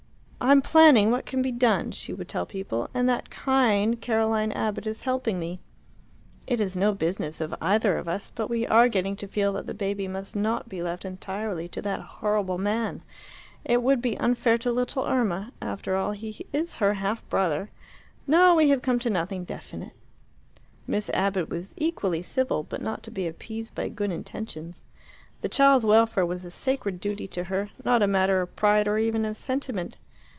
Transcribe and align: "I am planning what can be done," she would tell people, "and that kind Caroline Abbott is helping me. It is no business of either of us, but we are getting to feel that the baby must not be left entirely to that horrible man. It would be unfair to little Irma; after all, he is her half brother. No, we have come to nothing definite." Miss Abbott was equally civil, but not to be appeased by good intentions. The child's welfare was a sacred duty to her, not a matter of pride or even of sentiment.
"I 0.43 0.49
am 0.51 0.63
planning 0.63 1.11
what 1.11 1.27
can 1.27 1.43
be 1.43 1.51
done," 1.51 1.91
she 1.91 2.13
would 2.13 2.27
tell 2.27 2.47
people, 2.47 2.89
"and 2.95 3.07
that 3.07 3.29
kind 3.29 4.01
Caroline 4.01 4.51
Abbott 4.51 4.87
is 4.87 5.03
helping 5.03 5.37
me. 5.37 5.59
It 6.47 6.59
is 6.59 6.75
no 6.75 6.95
business 6.95 7.39
of 7.39 7.53
either 7.61 7.95
of 7.99 8.07
us, 8.09 8.31
but 8.33 8.49
we 8.49 8.65
are 8.65 8.89
getting 8.89 9.15
to 9.17 9.27
feel 9.27 9.53
that 9.53 9.67
the 9.67 9.75
baby 9.75 10.07
must 10.07 10.35
not 10.35 10.67
be 10.67 10.81
left 10.81 11.05
entirely 11.05 11.67
to 11.69 11.81
that 11.83 12.01
horrible 12.01 12.57
man. 12.57 13.03
It 13.63 13.83
would 13.83 14.01
be 14.01 14.17
unfair 14.17 14.57
to 14.57 14.71
little 14.71 15.05
Irma; 15.05 15.51
after 15.61 15.95
all, 15.95 16.11
he 16.13 16.47
is 16.51 16.73
her 16.73 16.95
half 16.95 17.25
brother. 17.29 17.69
No, 18.25 18.55
we 18.55 18.69
have 18.69 18.81
come 18.81 18.97
to 18.97 19.11
nothing 19.11 19.43
definite." 19.45 19.93
Miss 20.87 21.11
Abbott 21.11 21.49
was 21.49 21.75
equally 21.77 22.23
civil, 22.23 22.63
but 22.63 22.81
not 22.81 23.03
to 23.03 23.11
be 23.11 23.27
appeased 23.27 23.75
by 23.75 23.89
good 23.89 24.11
intentions. 24.11 24.83
The 25.41 25.49
child's 25.49 25.85
welfare 25.85 26.25
was 26.25 26.43
a 26.43 26.49
sacred 26.51 26.99
duty 26.99 27.27
to 27.27 27.43
her, 27.43 27.69
not 27.85 28.01
a 28.01 28.07
matter 28.07 28.41
of 28.41 28.55
pride 28.55 28.87
or 28.87 28.97
even 28.97 29.23
of 29.23 29.37
sentiment. 29.37 29.97